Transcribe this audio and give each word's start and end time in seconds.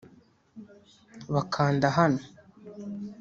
bakanda 1.33 1.87
hano 1.97 2.21